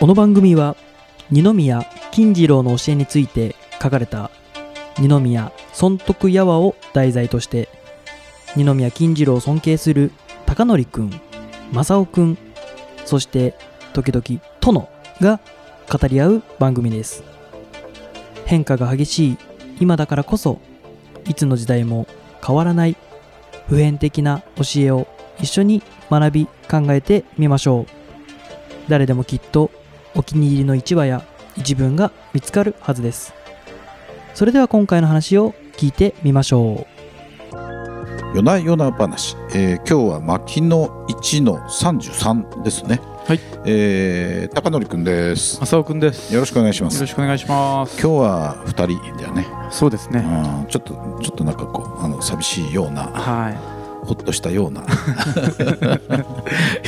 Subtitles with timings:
[0.00, 0.78] この番組は
[1.30, 4.30] 二宮金次郎の教えについて書かれた
[4.98, 7.68] 二宮尊徳やわを題材として
[8.56, 10.10] 二宮金次郎を尊敬する
[10.46, 11.20] 高則くん
[11.72, 12.38] 正雄くん
[13.04, 13.54] そして
[13.92, 14.88] 時々殿
[15.20, 15.38] が
[15.92, 17.22] 語り合う番組です。
[18.46, 19.38] 変化が激しい
[19.80, 20.62] 今だからこそ
[21.28, 22.06] いつの時代も
[22.42, 22.96] 変わらない
[23.68, 25.06] 普遍的な教えを
[25.40, 27.86] 一緒に学び考えてみましょう。
[28.88, 29.70] 誰でもきっと
[30.14, 31.24] お気に入りの一話や
[31.56, 33.34] 一文が見つかるはずです。
[34.34, 36.86] それでは今回の話を聞いてみましょ
[38.34, 43.00] 夜な夜な話、えー今日は牧野1の33ですね。
[43.26, 45.60] はい、えー、高則くんです。
[45.60, 46.30] 浅尾くんです。
[46.32, 47.00] よよろしくお願いします。
[47.00, 48.00] ろしくお願いします。
[48.00, 50.20] 今日は2人だよね、そうですね。
[50.20, 53.08] うん、ちょっとちょっとなんかこうあの寂しいような。
[53.08, 53.50] は
[54.02, 54.84] ほっとしたような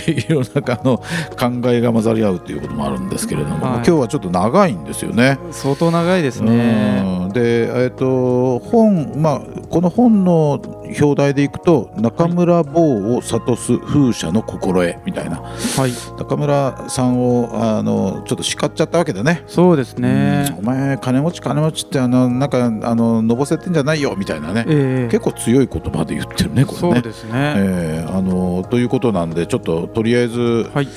[0.07, 0.99] いろんなあの
[1.39, 5.39] 考えが混ざり合うということもあるんですけれども、はい今日はちょっと長いんですよね。
[5.51, 5.53] い。
[5.53, 7.03] 相当長いですね。
[7.27, 9.41] うんで、えっと本、まあ、
[9.71, 15.93] この本の表題でいくと「中村坊を諭す風車の心得」みたいなはい。
[16.19, 19.43] 中村さんをあのちょっと叱っちゃったわけだね。
[19.47, 20.59] そうですねうん。
[20.61, 26.95] お前金持ち金持ちってあのなんかあののぼせてんじゃないよみたいなね、ええ結構強い言葉で言ってるねこれね。
[26.95, 27.55] そうですね。
[27.57, 30.89] えーあのということなんでちょっととりあえず、はい。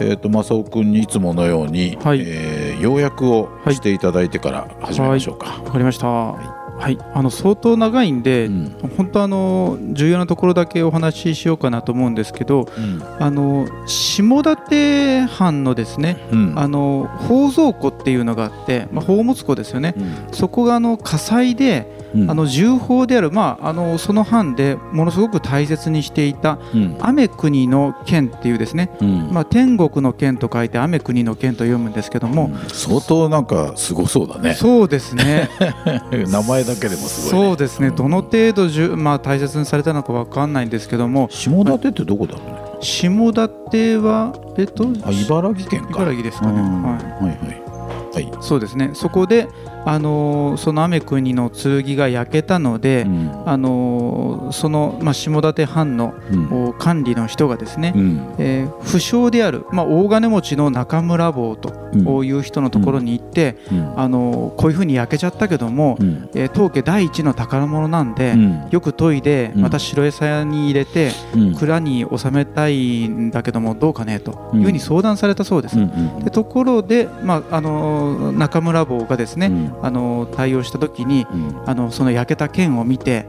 [0.00, 5.60] えー、と正雄君にいつものように、はいえー要約をしていただいてから始めましょうか。
[5.64, 6.57] わかりました。
[6.78, 6.98] はい。
[7.12, 19.94] あの相当長いんで、うん本当あの重要なところだけお話ししようかなと思うんですけど、うんあの下館藩のですね、うんあの宝蔵庫っていうのがあって、まあ宝物庫ですよね。
[19.96, 22.30] うんそこがあの火災でうん。
[22.30, 26.96] あの重宝である、まあ、あのその藩でものすごく大切にしていたうん。
[27.00, 29.28] 雨国の剣っていうですね、うん。
[29.32, 34.54] まあ、天国の剣と書いて雨国の剣と読むんですけども、相当なんかすごそうだね。
[34.54, 35.48] そうですね。
[36.30, 37.90] 名前だけでもすごい、ね、そうですね。
[37.90, 41.28] どの程度じゅ、まあ、大切にされたのかわかんないんですけども。
[41.30, 42.58] 下館ってどこだろうね。
[42.80, 44.88] 下館はえっと？
[45.04, 45.88] あ茨城県か。
[45.90, 46.82] 茨城ですかね、うん。
[46.82, 46.92] はい。
[46.94, 47.67] はいはい
[48.14, 48.30] はい。
[48.40, 48.90] そうですね。
[48.94, 49.48] そこで、
[49.84, 53.42] あのーその雨国の剣が焼けたので、うん。
[53.46, 56.68] あのーその、まあ、下館藩のうん。
[56.68, 58.34] お管理の人がですね、うん。
[58.38, 62.26] えー不詳である、まあ、大金持ちの中村坊とうん。
[62.26, 63.92] いう人のところに行って、うん。
[64.00, 66.28] あのこういうふうに焼けちゃったけども、うん。
[66.34, 68.68] えー当家第一の宝物なんで、うん。
[68.70, 69.62] よく研いでうん。
[69.62, 71.54] また白餌屋に入れてうん。
[71.54, 75.76] 蔵に収めたいんだけどもどうかねというふうに相談されたそうです。
[76.24, 77.97] でところで、まあ、あの
[78.32, 79.74] 中村坊がですね、うん。
[79.82, 81.62] あの対応した時にうん。
[81.66, 83.26] あのその焼けた剣を見て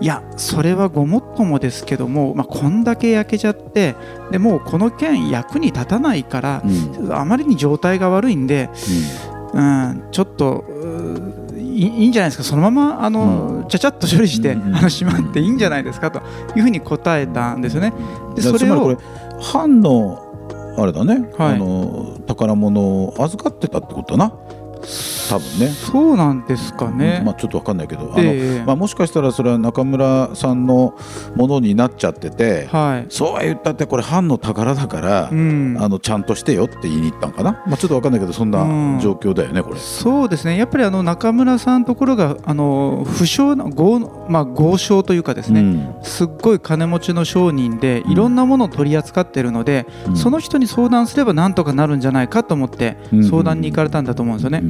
[0.00, 3.94] いやそれはごもっともですけども、まあ、こんだけ焼けちゃって
[4.30, 7.12] でもうこの剣役に立たないからうん。
[7.14, 8.70] あまりに状態が悪いんで、
[9.52, 10.64] うん、ちょっと
[11.74, 12.44] いいんじゃないですか。
[12.44, 14.68] そのままあの、ちゃちゃっと処理して、うん。
[14.68, 14.76] うん。
[14.76, 16.20] あのしまっていいんじゃないですかと
[16.54, 17.92] いうふうに答えたんですよね。
[18.36, 18.96] でそれを
[19.40, 20.23] 藩の
[20.76, 21.54] あれだね、はい。
[21.54, 24.34] あの宝物を預かってたってことだな
[25.28, 25.68] 多分ね。
[25.68, 27.22] そうなんですかね。
[27.24, 28.12] まあちょっとわかんないけど。
[28.14, 28.64] あの、ええ。
[28.64, 30.94] まあ、もしかしたらそれは中村さんの
[31.34, 33.06] ものになっちゃってて、はい。
[33.08, 35.76] そうは言ったってこれ藩の宝だから、うん。
[35.80, 38.96] あのちゃんとしてよって言いに行ったのかな、まあ、ちょっとわかんないけどそんうん。
[38.96, 39.78] な状況だよねこれ。
[39.78, 40.56] そうですね。
[40.56, 45.94] やっぱりあの中村さんのところがあの不詳な豪,、まあ、豪商というかですね、うん。
[46.02, 48.12] すっごい金持ちの商人でうん。
[48.12, 50.16] いろんなものを取り扱ってるので、うん。
[50.16, 53.24] その人に相談すればなんとかなるんじゃないかと思ってうん。
[53.24, 54.62] 相談に行かれたんだと思うんですよね。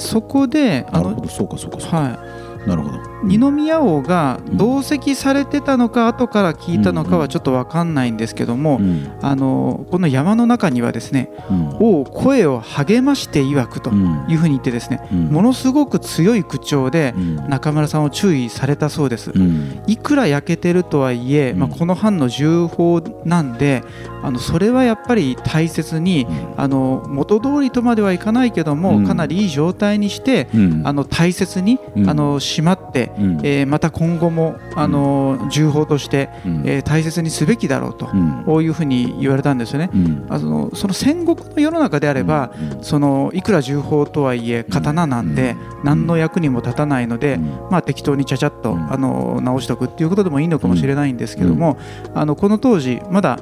[0.00, 3.09] そこであのそうかそうかそうか、はなるほど。
[3.24, 9.10] い、二宮王が同席されてたのか後から聞いたのかはちょっと分かんないんですけども、うん。
[9.22, 11.68] あのこの山の中にはですねうん。
[11.80, 15.24] 王声を励まして曰くとうんいうふうに言ってですねうん。
[15.26, 17.36] ものすごく強い口調でうん。
[17.48, 19.32] 中村さんを注意されたそうです。
[19.34, 19.82] うん。
[19.86, 23.82] いくら焼けてるとはいえ、まあ、うんこの藩の重宝なんで
[24.22, 29.06] あのそれはやっぱり大切にあの元通りとまではいかないけども、うん。
[29.06, 30.82] かなりいい状態にしてうん。
[30.86, 32.10] あの大切に、うん。
[32.10, 33.40] あのしまって、うん。
[33.42, 36.62] えーまた今後もあの重宝として、うん。
[36.66, 38.42] えー大切にすべきだろうと、うん。
[38.44, 39.90] こういうふうに言われたんですよね。
[39.92, 40.26] うん。
[40.28, 42.84] あのその戦国の世の中であれば、うん。
[42.84, 47.38] そのいくら重宝とはいえ刀なんで、何の役にも立たないので、
[47.70, 48.92] まあ、適当にちゃちゃっと、うん。
[48.92, 51.78] あの直しておくっていうことでもいいのかもしれないんですけども、
[52.14, 53.38] あのこの当時まだ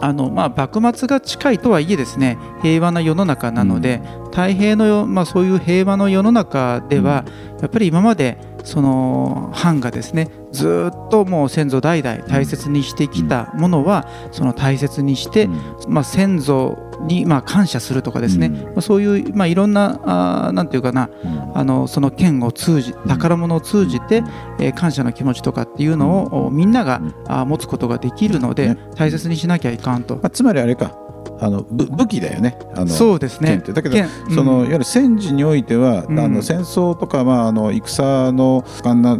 [0.00, 7.24] あのまあ、幕末が近いとはいえですね平和な世の中なので、太平の世、まあ、そういう平和の世の中では、
[7.60, 15.48] やっぱり今までその藩がですねずっともう先祖代々大切にしてきたものはその大切にして、
[15.88, 16.76] まあ、先祖
[17.06, 18.54] にまあ感謝するとかですね、うん。
[18.54, 21.08] まあそういうまあいろんなあーなんていうかな
[21.54, 24.22] あのその剣を通じ宝物を通じて、
[24.58, 27.00] えー感謝の気持ちとかっていうのを、おみんなが、
[27.46, 28.78] 持つことができるので、ね。
[28.94, 30.16] 大切にしなきゃいかんと。
[30.16, 30.96] まあ、つまりあれか
[31.40, 32.58] あの武武器だよね。
[32.74, 33.50] あのそうですね。
[33.50, 33.72] 剣って。
[33.72, 36.18] だけど剣その、うんいわゆる戦時においては、うん。
[36.18, 39.16] あの戦争とか、まあ、あの戦の盛んな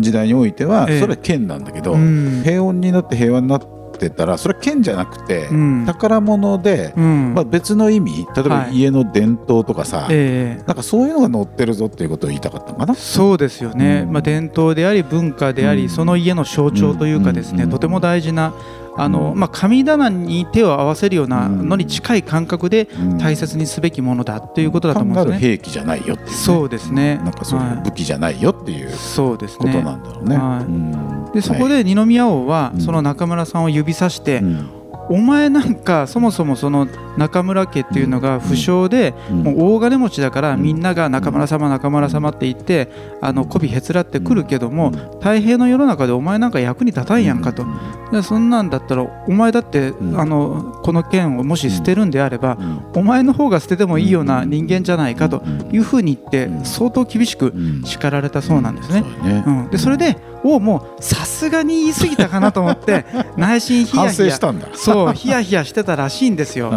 [0.00, 1.00] 時代においては、ええ。
[1.00, 2.42] それは剣なんだけど、うん。
[2.44, 3.60] 平穏になって平和になっ
[3.98, 5.84] てたらそれは剣じゃなくて、うん。
[5.86, 7.34] 宝物で、うん。
[7.34, 8.76] まあ、別の意味例えばはい。
[8.76, 12.94] 家の伝統とかさ、ええなんかそういうのが載ってるぞっていうことを言いたかったのかな？
[12.94, 14.12] そうですよね、うん。
[14.12, 15.88] まあ、伝統であり文化であり、うん。
[15.88, 17.70] その家の象徴というかですね、うん。
[17.70, 18.52] とても大事な
[18.96, 19.38] あの、うん。
[19.38, 23.18] まあ、神棚に手を合わせるようなのに近い感覚でうん。
[23.18, 25.48] 大切にすべきものだということだと思単うんですね。
[25.48, 27.16] 兵器じゃないよっていう、ね、そうですね。
[27.24, 27.76] なんかそういうはい。
[27.84, 30.36] 武器じゃないよっていうそうですことねなんだろうね。
[30.36, 30.64] はい。
[30.64, 31.32] うん。
[31.32, 32.80] でそこで二宮王はうん。
[32.80, 39.42] その中村さんを指さして、うんお前なんかそもそもその中村家っていうのが不詳で、うん。
[39.42, 40.62] もう大金持ちだからうん。
[40.62, 42.88] みんなが中村様中村様って言って
[43.20, 44.94] あの媚びへつらってくるけども、うん。
[45.18, 47.66] 太平の世の中でお前なんか役に立たんやんかと、
[48.12, 50.18] でそんなんだったらお前だって、ん。
[50.18, 52.82] あのこの剣をもし捨てるんであれば、うん。
[52.94, 56.64] お前の方が捨ててもいいような人間じゃないかというふうに言ってうん。
[56.64, 57.82] 相当厳しくうん。
[57.84, 59.04] 叱られたそうなんですね。
[59.44, 63.04] そうん、でそれで王もさすがに言い過ぎたかなと思って
[63.36, 64.68] 内心ヒヤしたんだ。
[64.74, 66.70] そうヒヤヒヤしてたらしいんですよ。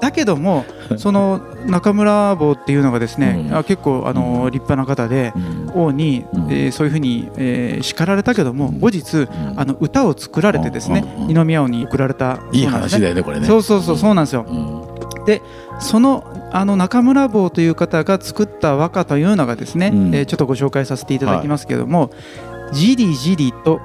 [0.00, 0.64] だけども
[0.98, 4.50] その中村坊っていうのがですね、う結構あのうん。
[4.50, 5.32] 立派な方で
[5.74, 5.82] うん。
[5.86, 6.46] 王に、うん。
[6.50, 8.80] えーそういうふうに、えー叱られたけどもうん。
[8.80, 11.26] 後日あの歌を作られてですねうん。
[11.28, 12.38] 二宮王に送られた。
[12.52, 13.46] いい話だよねこれね。
[13.46, 14.44] そうそうそうそうなんですよ。
[14.48, 14.84] うん。
[15.80, 20.14] そのあの中村坊という方が作った和歌というのがですね、うん。
[20.14, 22.10] えーちょっとご紹介させていただきますけども
[22.72, 23.80] 「じりじりと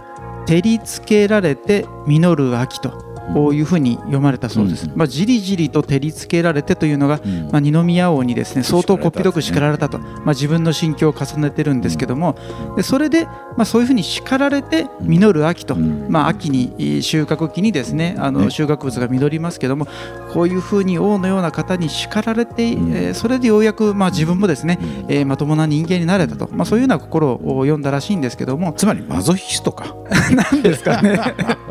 [0.45, 4.88] 照りつけられて実る秋」とこういうふうに読まれたそうです。
[4.88, 4.94] うん。
[4.96, 7.50] まあ、じりじりと照りつけられてというのが、うん。
[7.52, 12.36] まあ、二宮王にですね相当こっぴどく叱られたと、まあ、自分の心境を重ねてるんですけども
[12.76, 16.08] でそれで、まあ、そういうふうに叱られて実る秋と、うん。
[16.10, 18.50] まあ、秋にえー収穫期にですねあのね。
[18.52, 19.88] 収穫物が実りますけども
[20.34, 22.94] こういうふうに王のような方に叱られて、うん。
[22.96, 29.96] えーそれでようやく、まあ、自分もですね、えーまともな人間になれたと、まあ、そういうような心を読んだらしいんですけどもつまりマゾヒストか。
[30.52, 31.20] 何ですかね。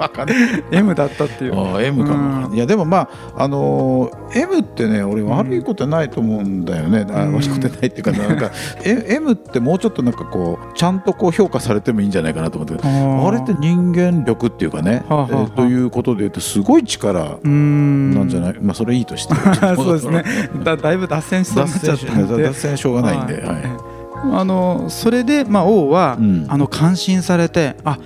[0.73, 1.48] M だったっていう。
[1.55, 2.57] ああ M かもわかんない。
[2.57, 7.35] いやでもまああのー M ってね俺悪いことないと思うんだよね、あうん。
[7.35, 8.51] 悪いことないっていうかなんか
[8.85, 12.75] え M ってもうちょっとなんかこうちゃんとこう評価されてもいいんじゃないかなと思って。
[12.87, 15.43] あれって人間力っていうかね、はあはあはあ。
[15.43, 19.35] えーということで言うとすごい力なんじゃない、まあそれいいとして。
[19.77, 20.25] そうですね。
[20.65, 23.89] だだいぶ脱線しそう脱になっちゃったんで脱線しょうがないんで、はい。
[24.33, 26.47] あのそれで、まあ、王は、うん。
[26.49, 27.99] あの感心されてあ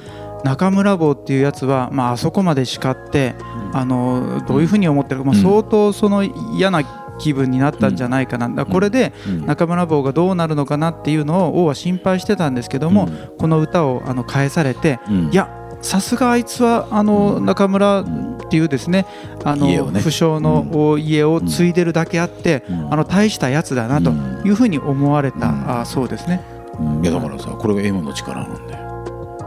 [0.44, 3.34] 中村坊っていうやつは、まああそこまで叱って
[3.72, 5.42] あのどういうふうに思ってるか、まあ、うん。
[5.42, 6.82] 相当その嫌な
[7.18, 9.46] 気分になったんじゃないかな、だからこれでうん。
[9.46, 13.08] 中村坊がどうなるのかなっていうのを王は心配してたんですけども、
[13.38, 15.30] この歌をあの返されてうん。
[15.30, 17.46] いやさすがあいつはあのうん。
[17.46, 18.04] 中村っ
[18.50, 19.06] ていうですね
[19.44, 22.92] あの不詳の家を継いでるだけあってうん。
[22.92, 26.42] あの大したやつだなとうんいうふうに思われたそうですね。
[26.78, 27.04] うん。
[27.04, 28.81] いやだからさこれが M の力なんだよ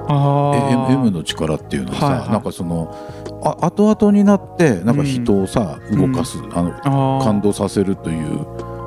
[0.10, 0.94] M, ー。
[0.94, 2.30] M の力っていうのはさ、はいはい。
[2.30, 2.94] なんかその
[3.44, 6.12] あ後々になってなんか人をさ、うん。
[6.12, 8.46] 動かすあの感動させるという、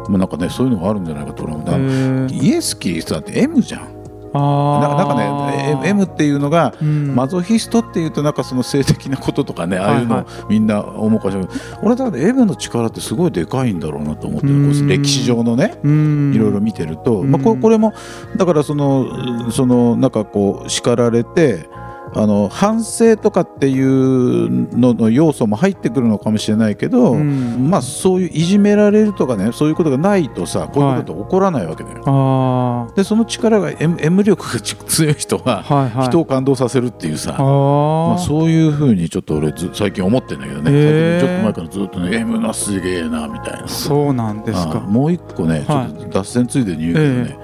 [0.08, 1.60] まあ、なんかねそういうのがあるんじゃないかと思う。
[1.60, 2.32] へだー。
[2.34, 3.97] イエス・キリストだって M じゃん
[4.32, 7.14] あなんかねえ M っていうのが、うん。
[7.14, 11.48] マゾヒストっていうとなんかその性的なこととかねああいうのはいみんな思うかもしれない。
[11.82, 14.48] 俺だから M の力ってすごいでかいんだろうなと思って
[14.86, 16.32] 歴史上のねうん。
[16.34, 17.30] いろいろ見てると、うん。
[17.30, 17.92] まあ、ここれも
[18.36, 21.68] だからそのそのなんかこう叱られて
[22.14, 27.70] あの反省とかっていうのの要素も入ってくるのかもしれないけど、うん。
[27.70, 32.02] まあそういういじめられるとかねそういうことがないとさこういうことって起こらないわけだよ。
[32.06, 35.62] あでその力が M, M 力が強い人は
[36.04, 41.20] 人を感動させるっていうさ、あまあ、ーそういうふうにちょっと俺ず最近思ってんだけどね、へー。
[41.20, 43.68] ちょっと前からずっとね M なすげえなみたいな。
[43.68, 44.78] そうなんですか。
[44.78, 47.38] あもう一個ね、はいちょっと脱線ついでに言うけどね、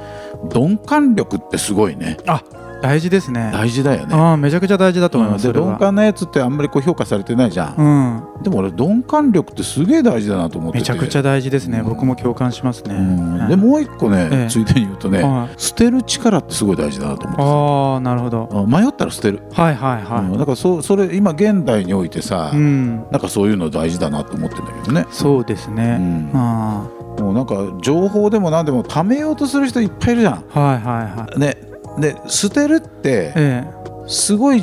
[0.53, 2.17] 鈍感力ってすごいね
[2.85, 3.51] 大事ですね。
[3.53, 4.15] 大事だよね。
[4.15, 5.67] ああめちゃくちゃ大事だと思いますでそれは。
[5.67, 8.43] 鈍感なやつってあんまりこう評価されてないじゃん、うん。
[8.43, 10.83] でも俺鈍感力ってすげえ大事だなと思ってて。
[10.83, 11.79] めちゃくちゃ大事ですね。
[11.79, 11.89] うん。
[11.89, 12.95] 僕も共感しますね。
[12.95, 13.39] うん。
[13.39, 14.51] はいでもう一個ね、ええ。
[14.51, 15.55] ついでに言うとね、はい。
[15.57, 18.67] 捨てる力ってすごい大事だなと思ってああなるほど。
[18.67, 20.39] 迷ったら捨てる、はいはいはうん。
[20.39, 22.97] だからそそれ今現代においてさ、いうん。
[23.11, 26.31] なんかそういうの大事だなと思ってんだけどね、そうですうねん。
[26.35, 26.87] あ
[27.19, 30.45] もうなんか情報でも何でも貯めようとする人いっぱいいるじゃん。
[30.53, 30.85] あはいはい
[31.21, 31.39] はい。
[31.39, 31.57] ね、
[31.99, 33.65] で捨てるってえ
[34.07, 34.63] すごい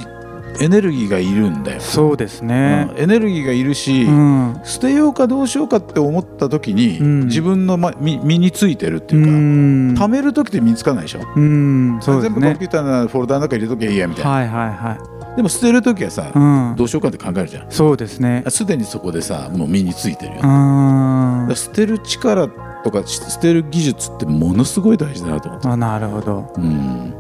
[0.60, 2.90] エネルギーがいるんだよ、そうですね。
[2.92, 3.00] うん。
[3.00, 4.60] エネルギーがいるし、うん。
[4.64, 7.26] 捨てようかどうしようかって思った時に、うん。
[7.28, 9.94] 自分の、ま、身身についてるっていうか、うん。
[9.98, 12.00] 貯める時って身につかないでしょ、うん。
[12.02, 12.42] そうですね。
[12.42, 14.70] 全部コンピューターのフォルダの中に入れときゃいいやみたいな、はいはい。
[14.70, 14.98] は
[15.38, 16.32] でも捨てる時はさ、
[16.76, 17.68] どうしようかって考えるじゃん。
[17.70, 18.44] そうですね。
[18.50, 22.50] すでにそこでさもう身についてるよ、うだかんら捨てる力
[22.84, 26.54] とか捨てる技術ってものすごい大事だなと思って、あなるほど。
[26.58, 27.14] うん。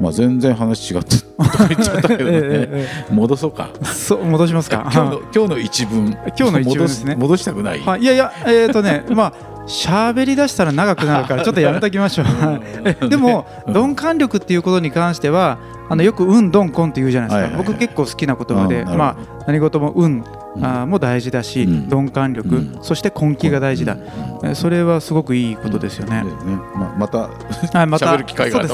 [0.00, 3.70] まあ、全然話違って言っちゃったけどね、えええ戻そうか。
[3.82, 4.90] えそう戻しますか。
[4.92, 6.16] 今日の今日の一文。
[6.38, 7.16] 今日の一文ですね。
[7.16, 12.24] 戻したくない、はい、いやいや、えーとね、まあ、喋り出したら長くなるから、 ちょっとやめときましょ
[13.04, 13.08] う。
[13.08, 15.58] でも、鈍感力っていうことに関しては、
[15.88, 20.24] あのよく運、鈍、根って言うじゃないですか、僕結構好きな言葉で、まあ、何事も運、
[20.56, 20.64] うん。
[20.64, 21.88] あーも大事だし、うん。
[21.88, 22.78] 鈍感力、うん。
[22.82, 23.96] そして根気が大事だ、
[24.54, 26.22] それはすごくいいことですよね。
[26.24, 26.30] ね
[26.74, 28.06] まあ、またはい、また。
[28.06, 28.60] 喋る機会が。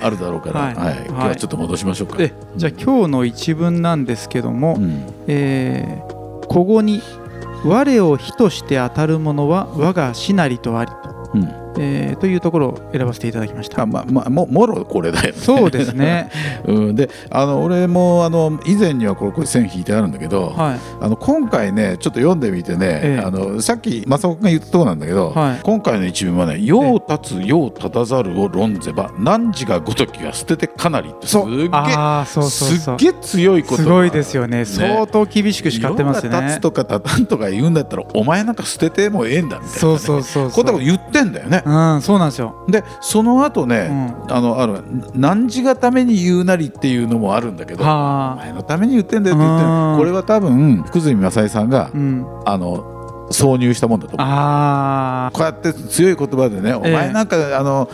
[0.00, 0.74] あるだろうから、ははい。
[0.74, 0.74] い。
[1.08, 2.16] 今日はちょっと戻しましょうか。
[2.20, 5.02] えじゃあ今日の一文なんですけども、うん。
[5.26, 6.18] えー
[6.48, 7.02] ここに
[7.64, 10.92] 「我を火として当たるものは我が死なりとあり」
[11.34, 11.67] うん。
[11.78, 13.86] えーというところを選ばせていただきましたあ。
[13.86, 15.32] まあまあ、ももろこれだよね。
[15.32, 16.30] そうですね。
[16.66, 20.78] うん、であの俺もあの以前にはこれこれ線引いてあるんだけど、はい。
[21.00, 32.78] あの今回ねちょっと読んでみてね、ええあのさっき正岡が言ったところなんだけど、はい今回の一文はね「世を立つ世を立たざるを論ぜば汝がごときは捨ててかなり」ってすっげえああ、そうそうそう。
[32.78, 34.64] すっげえ強いことすごいですよね。
[34.64, 36.60] 相当厳しく叱ってますね立つ。
[36.60, 40.64] とか立たんとか言うんだったらお前なんか捨ててもええんだみたいな、ね、そうそうそうそう。
[40.64, 41.62] ことを言ってんだよね。
[41.68, 42.64] うん、そうなんですよ。
[42.68, 44.82] でその後ね、あのある
[45.14, 48.36] 何時がために言うなりっていうのもあるんだけどおはあ。
[48.36, 52.26] 前のために言ってんだよって言ってこれは多分福住正恵さんが、うん。
[52.46, 52.97] あの
[53.30, 54.26] 挿入したもんだと思う。
[54.28, 57.88] あこうやって強い言葉でね、お前なんかあの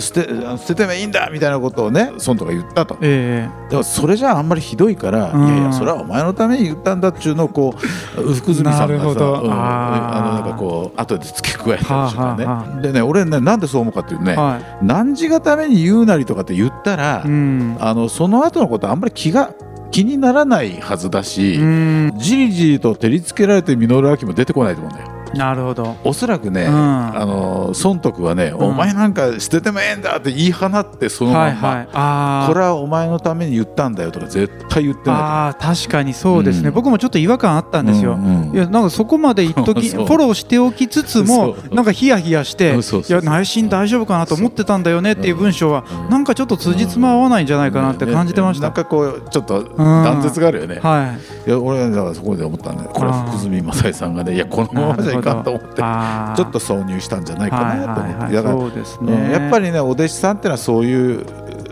[0.00, 0.28] 捨て
[0.58, 2.94] 捨ててもいいんだみたいなことをね孫とか言ったと。
[2.94, 2.98] あ。
[3.02, 3.48] え。
[3.70, 5.46] でもそれじゃああんまりひどいから、うん。
[5.46, 7.80] いやいやそれはお前のために言ったんだっていうのをこう
[8.34, 9.52] 福住さんがさ、うん。
[9.52, 11.94] あのなんかこう後で付け加えたりとか
[12.36, 17.28] ね、はあはあでね俺ねなんでそう思うかっていうとね、えは何時がために言うなりとかって言ったら、い。
[17.28, 17.76] うん。
[17.80, 19.52] あのその後のことあんまり気が
[19.90, 22.12] 気にならないはずだし、うん。
[22.16, 25.09] じりじりと照りつけられて実る秋も出てこないと思うんだよ。
[25.34, 25.96] なるほど。
[26.04, 26.74] おそらくね、うん。
[26.74, 28.56] あの孫徳はね、ん。
[28.56, 31.88] お前なんか捨ててもええんだって言い放ってそのまんま、はいはい。
[31.92, 32.48] ああ。
[32.48, 36.68] これはお前のために言ったんだよとか絶対言ってないああ、確かにそうですね。
[36.68, 36.74] うん。
[36.74, 38.14] 僕もちょっと違和感あったんですよ。
[38.14, 46.10] うんうんいやなんかそこまで言っとき フォローしておきつつもなんかヒヤヒヤして いや内心大丈夫かなと思ってたんだよねっていう文章はうん。
[46.10, 48.64] なんかちょっと辻褄合わないんじゃないかなって感じてました。
[48.64, 51.14] なんかこうちょっと断絶があるよね、は
[51.46, 51.50] い。
[51.50, 52.90] や俺はだからそこで思ったんだよ。
[52.92, 54.74] これは福住正恵さんがねいやこのい。
[54.74, 59.32] ままじゃいかんと思ってちょっと挿入したんじゃないかはいなと思って、はいはいだからそうですうんね。
[59.32, 61.24] やっぱりねお弟子さんってのはそういう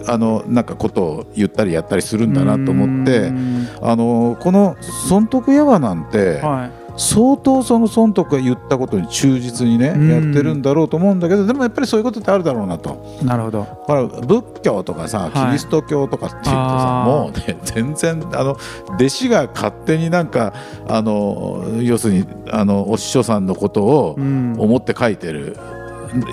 [0.06, 3.68] あのなんかことを言ったりやったりするんだなと思ってうん。
[3.82, 4.76] あのこの
[5.10, 13.18] 孫徳屋はなんてはい相当その孫徳が言ったことに忠実にねうんやってるんだろうと思うんだけどでもやっぱりそういうことってあるだろうなと。
[13.22, 13.62] なるほど。
[13.62, 18.56] ほら仏教とかさキはいリスト教とかっていうとさ、あーもうね全然あの
[18.96, 20.52] 弟子が勝手になんか
[20.88, 25.56] あの要するにあのお師匠さんのことをうん思って書いてる、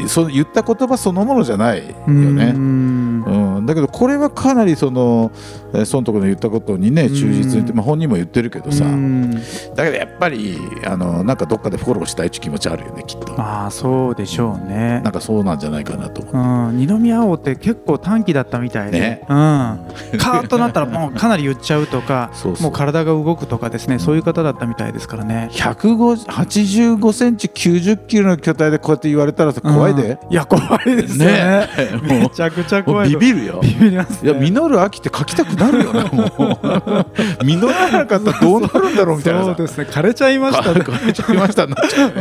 [0.08, 2.52] その言った言葉そのものじゃないようね。
[2.52, 3.24] んうん、
[3.66, 5.32] だけどこれはかなりその
[5.74, 9.32] えー孫徳の言ったことにね忠実にまあ、本人も言ってるけどさ、うん。
[9.32, 9.40] だ
[9.84, 13.34] けどやっぱりあのなんかどっかでフォローしたいって気持ちあるよねきっと。
[13.34, 15.02] まあそうでしょうね。
[15.04, 15.16] なん。
[15.16, 16.70] かそうなんじゃないかなと思う。
[16.70, 19.22] うん、二宮王って結構短気だったみたいで、ね。
[19.22, 25.50] うん、カーッとなったらもうかなり言っちゃうとかもう体が動くとかですねそういう方だったみたいですからね。
[25.54, 30.34] 185センチ90キロの巨体でこうやって言われたらさ怖いで、うん。
[30.34, 31.36] いや怖いですよね。
[31.36, 31.68] ね。
[32.04, 33.55] めちゃくちゃ怖いビビるよ。
[33.62, 37.44] ビビりますいやね実る秋って書きたくなるよねもう。
[37.46, 39.46] 実らなかったらどうなるんだろうみたいなさ。
[39.46, 39.88] そうですね。
[39.90, 40.84] 枯れちゃいましたね。
[40.86, 42.14] 書いちゃいましたになっちゃうね。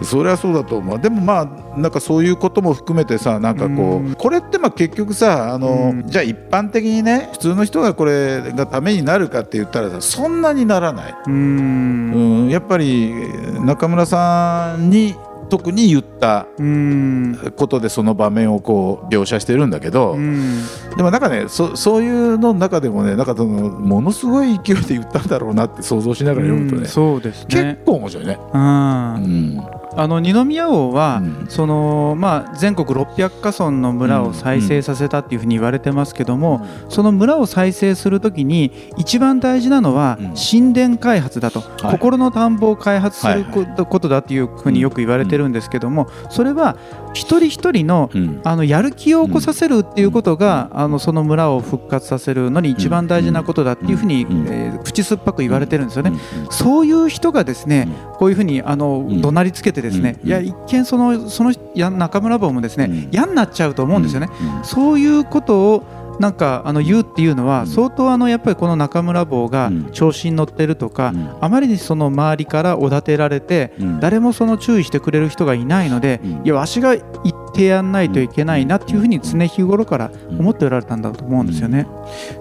[0.00, 0.04] うん。
[0.04, 1.00] それはそうだと思う。
[1.00, 4.12] でもまあなんかそういうことも含めてさなんかこうん。
[4.12, 6.04] うこれってまあ結局さあのうん。
[6.06, 13.12] じゃあ一般的にね普通の人がこれがためになるかって言ったらさそんなにならない、ううんん、やっぱり
[13.60, 15.14] 中村さんに
[15.48, 17.52] 特に言ったうん。
[17.56, 20.62] ことでその場面をこう描写してるんだけど、うん。
[20.96, 27.80] でもなんかねそそういうの中でもねなんかそのものすごい勢いで言ったんだろうなって想像しながら読むとね、そうです結ね。
[27.84, 28.38] 構面白いね。
[28.52, 29.14] うん。
[29.14, 31.46] うんあの二宮王は、うん。
[31.48, 40.34] そのまあ、全国600か村の村を再生させたっていうふうに言われてますけども、その村を再生するときに一番大事なのはうん。
[40.34, 41.92] 神殿開発だと、い。
[41.92, 43.44] 心の田んぼを開発する
[43.84, 46.76] ことだっていうふうによく言われてるんですけども、それは
[47.18, 48.40] 一人一人のうん。
[48.44, 54.46] あのやる気を起こさせるっていうことが、あのその村を復活させるのに一番大事なことだっていうふうに、うん。
[54.48, 56.10] えー口酸っぱく言われてるんですよね。
[56.10, 56.18] うん。
[56.50, 59.20] そういう人がですね、こういうふうにあのん。
[59.20, 60.28] 怒鳴りつけてですね、うん。
[60.28, 63.08] いや一見そのそのや中村坊もですね、うん。
[63.10, 64.28] 嫌になっちゃうと思うんですよね。
[64.58, 64.64] うん。
[64.64, 65.84] そういうことを
[66.18, 67.66] なんかあの言うっていうのは、うん。
[67.66, 69.90] 相当あのやっぱりこの中村坊がうん。
[69.92, 71.36] 調子に乗ってるとか、うん。
[71.40, 74.00] あまりにその周りからおだてられて、うん。
[74.00, 76.30] 誰もその注意してくれる人がいないので、うん。
[76.44, 81.88] いやわしが言ってやんないといけないなっていうふうに常日頃から思っておられたんだと思うんですよね。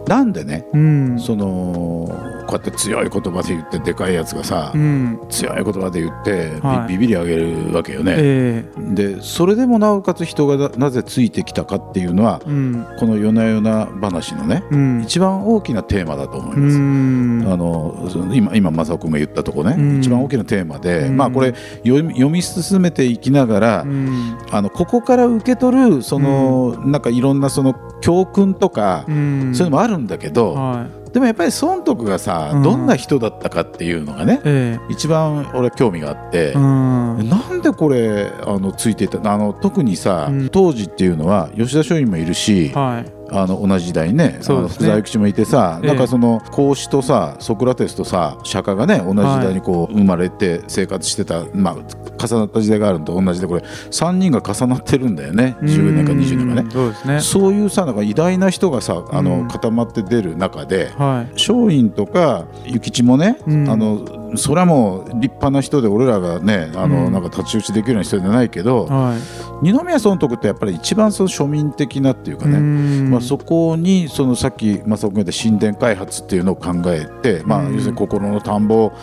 [0.07, 1.45] なんでねうん、その
[2.47, 6.91] こうやって強い言葉で言ってでかいやつがさ、うん、強い言葉で言ってビ,、はい。
[6.93, 8.13] ビビり上げるわけよね。
[8.17, 12.47] えでそれでもなおかつ人がななぜついてきたかっていうのはこ
[13.07, 16.77] の「夜な夜な話」のねうん、一番大きなテーマだと思いうます。
[16.79, 19.97] ん、あの今今正雄君が言ったとこね、うん。
[19.99, 21.17] 一番大きなテーマで、うん。
[21.17, 32.63] まあこれ読み読み進めていきながら、うん、あのここから受け取るその、なんかいろんなその教訓とか、うん、そういうのもあるんだけど、はい、でもやっぱり孫徳がさ、うん。
[32.63, 40.49] どんな人だったかっていうのがねえ一番俺は興味があってえ、う、ん、なんでこれあのついていたあの特にさ、うん。
[40.49, 44.33] 当時っていうのは吉田松陰もいるし、はい、あの同じ時代にね。
[44.33, 45.87] ね福沢諭吉もいてさ、ええ。
[45.87, 55.55] なんかその孔子とさソクラテスとさ釈迦がね同じ時代にこう生まれて生活してた、まあ重なった時代があるのと同じでこれ3人が重なってるんだよね。
[55.61, 56.61] 10年か20年かね。
[56.63, 56.71] うん。
[56.71, 57.19] そうですね。
[57.21, 59.47] そういうさなんか偉大な人がさあの、うん。
[59.47, 63.69] 固まって出る中ではい、松陰とか諭吉もね、うん。
[63.69, 67.13] あのそれはもう立派な人で俺らがねあの、うん。
[67.13, 77.73] なんか太刀打ちできるような人じゃないけど、はい、二宮尊徳ってやっぱり一番その庶民的なっていうかね、ねまあ、そこにそのさっき正岡君が言った神殿開発っていうのを考えて、まあ、うん。
[77.75, 78.93] 要するに心の田んぼを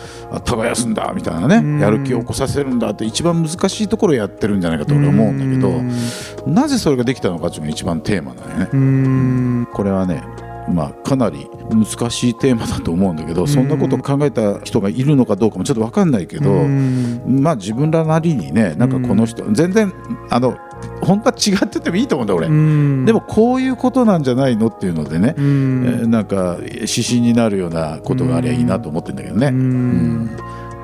[0.43, 1.79] 耕すんだみたいなね、うん。
[1.79, 8.69] やる気を起こさせるんだって一番難しいところをやってるんじゃないかと俺は思うんだけど、なぜそれができたのかっていうのが一番テーマだよね。
[8.73, 10.23] うん、これはね
[10.67, 17.21] まあ、かなり難しいテーマだと思うんだけど、そんなことを考えた人がいるのかどうかもちょっと分かんないけど、うん。
[17.41, 19.93] まあ自分らなりにねなんかこの人、全然
[20.29, 20.57] あの
[21.01, 23.05] 本当は違っててもいいと思うんだ俺、うん。
[23.05, 25.85] でもこういうことなんじゃないのっていうのでね、うん。
[25.85, 29.51] えーなんか指針になるようなことがありゃいいなと思ってんだけどね、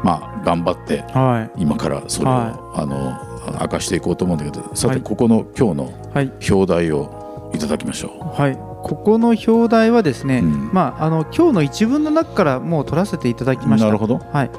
[0.04, 1.62] まあ頑張ってはい。
[1.62, 2.82] 今からそれを、はい。
[2.82, 4.98] あの明かしていこうと思うんだけどさはい。
[4.98, 6.32] てここの今日のはい。
[6.50, 8.56] 表題をいただきましょはい。
[8.56, 10.70] ここの表題はですね、うん。
[10.74, 13.68] まああの今日の一文の中からもう取らせていただきう。
[13.68, 13.88] ました。
[13.88, 14.18] なるほど。
[14.18, 14.52] はい。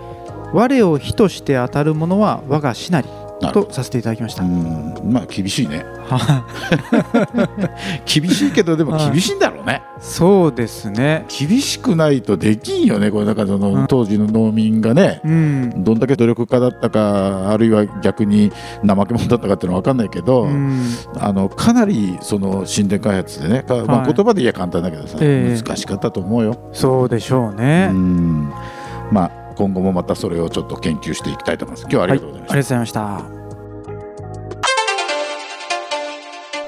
[0.52, 3.08] 我を火として当たるものは我が師なり
[3.50, 4.94] とさせていただきました、うん。
[5.04, 5.84] まあ厳しいね。
[6.06, 6.44] は
[8.06, 9.10] 厳しいけどでもはい。
[9.12, 11.24] 厳しいんだろうね、そうですね。
[11.28, 13.86] 厳しくないとできんよねこれだからその、うん。
[13.86, 15.20] 当時の農民がね。
[15.24, 15.84] うん。
[15.84, 18.52] どんだけ努力家だったかあるいは逆に
[18.86, 20.84] 怠け者だったかっていうのは分かんないけど、うん。
[21.18, 25.62] あのかなりその神殿開発でね、かまあ、はい言葉で言えば簡単だけどさ、ええ。
[25.62, 26.56] 難しかったと思うよ。
[26.72, 28.50] そうでしょううね、ん。
[29.10, 31.82] まあ今後もまたそれをちょっと研究していきたいと思います。
[31.82, 32.52] 今日はありがとうございました。
[32.52, 33.42] ありがとうございました。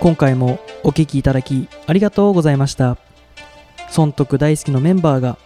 [0.00, 2.98] 今回もお聞きいただきありがとうございました。
[3.88, 5.38] 損得大好きのメンバーが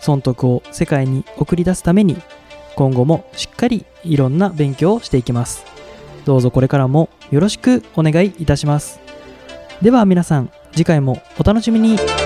[0.00, 2.16] 損得を世界に送り出すために
[2.76, 5.64] 今後もしっかりいろんな勉強をしていきます。
[6.24, 9.00] どうぞこれからもよろしくお願いいたします。
[9.82, 12.25] では皆さん次回もお楽しみに。